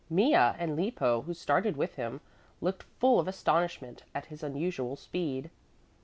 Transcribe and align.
Mea 0.09 0.33
and 0.33 0.75
Lippo, 0.75 1.21
who 1.21 1.33
started 1.35 1.77
with 1.77 1.93
him, 1.93 2.21
looked 2.59 2.81
full 2.99 3.19
of 3.19 3.27
astonishment 3.27 4.01
at 4.15 4.25
his 4.25 4.41
unusual 4.41 4.95
speed. 4.95 5.51